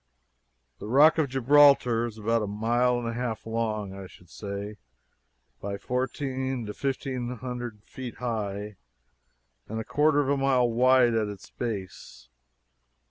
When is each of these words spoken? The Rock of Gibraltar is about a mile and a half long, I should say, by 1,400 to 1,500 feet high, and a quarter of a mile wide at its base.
The 0.79 0.87
Rock 0.87 1.19
of 1.19 1.29
Gibraltar 1.29 2.07
is 2.07 2.17
about 2.17 2.41
a 2.41 2.47
mile 2.47 2.97
and 2.97 3.07
a 3.07 3.13
half 3.13 3.45
long, 3.45 3.93
I 3.93 4.07
should 4.07 4.31
say, 4.31 4.77
by 5.61 5.75
1,400 5.77 6.65
to 6.73 6.87
1,500 6.87 7.83
feet 7.83 8.15
high, 8.15 8.77
and 9.69 9.79
a 9.79 9.83
quarter 9.83 10.19
of 10.19 10.29
a 10.29 10.37
mile 10.37 10.67
wide 10.71 11.13
at 11.13 11.27
its 11.27 11.51
base. 11.51 12.29